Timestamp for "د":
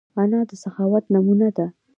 0.49-0.51